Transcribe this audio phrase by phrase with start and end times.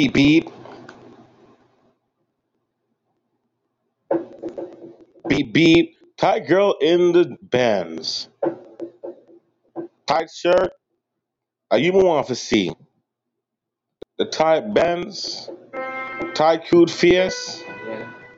[0.00, 0.50] Beep beep.
[5.28, 5.96] Beep beep.
[6.16, 8.30] Tight girl in the Benz.
[10.06, 10.72] Tight shirt.
[11.70, 12.72] Are you want to see?
[14.16, 15.50] The tight Benz.
[16.34, 17.62] Tight cute fierce.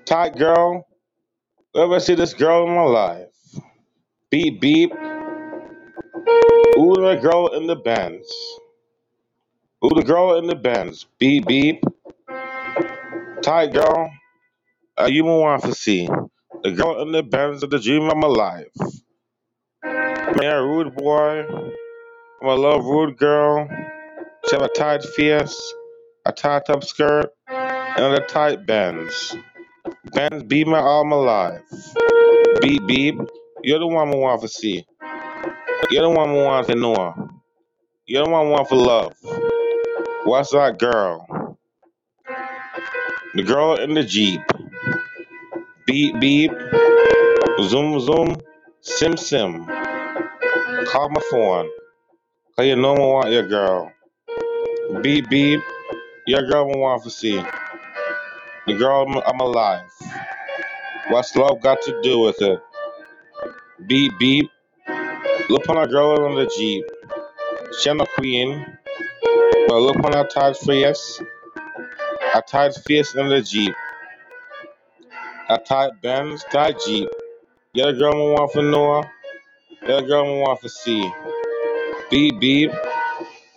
[0.05, 0.85] Tight girl.
[1.77, 3.29] Ever see this girl in my life?
[4.31, 4.93] Beep beep.
[6.77, 8.27] Ooh, the girl in the Benz.
[9.85, 11.07] Ooh, the girl in the Benz.
[11.19, 11.85] Beep beep.
[13.43, 14.11] Tight girl.
[14.98, 16.09] Are you want to see?
[16.62, 18.69] The girl in the Benz of the dream of my life.
[20.37, 21.45] Man, rude boy.
[22.42, 23.69] I'm a love rude girl.
[24.48, 25.75] She have a tight fierce,
[26.27, 29.37] a tight up skirt, and a tight Benz.
[30.12, 31.62] Bands beat my all my life.
[32.62, 33.17] Beep beep.
[33.62, 34.87] You're the one I want to see.
[35.91, 37.30] You're the one I want to know.
[38.06, 39.14] You're the one I want for love.
[40.25, 41.59] What's that girl?
[43.35, 44.41] The girl in the Jeep.
[45.87, 46.53] Beep beep.
[47.62, 48.37] Zoom zoom.
[48.83, 49.67] Sim sim.
[50.87, 51.70] Call my phone.
[52.56, 53.92] Cause you know I want your girl.
[55.03, 55.61] Beep beep.
[56.27, 57.42] Your girl I want to see.
[58.67, 59.91] The girl I'm alive.
[61.09, 62.61] What's love got to do with it?
[63.86, 64.51] Beep beep.
[65.48, 66.84] Look on a girl in the Jeep.
[67.81, 68.79] She ain't no queen.
[69.55, 71.22] But look on her tight face.
[72.34, 73.75] A tight face in the Jeep.
[75.50, 77.08] A tight Benz, tight Jeep.
[77.75, 79.11] The girl I want for Noah.
[79.86, 81.11] The girl I want for see.
[82.11, 82.73] Beep beep.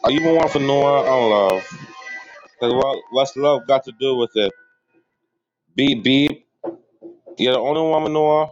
[0.03, 1.63] Are you want for Noah on love?
[2.59, 4.53] Cause what, what's love got to do with it?
[5.75, 6.47] Beep beep.
[7.37, 8.51] You're the only one for Noah.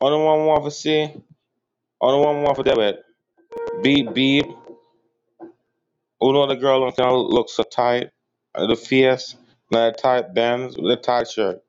[0.00, 1.12] Only one want for C,
[2.00, 3.04] Only one want for debit.
[3.82, 4.46] Beep beep.
[6.24, 6.82] Oh no, the girl
[7.30, 8.10] looks so tight.
[8.56, 9.36] The fierce,
[9.72, 11.63] not tight Benz with a tight shirt.